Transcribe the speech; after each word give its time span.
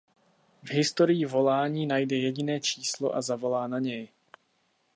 V 0.63 0.69
historii 0.69 1.25
volání 1.25 1.85
najde 1.85 2.15
jediné 2.17 2.59
číslo 2.59 3.15
a 3.15 3.21
zavolá 3.21 3.67
na 3.67 3.79
něj. 3.79 4.09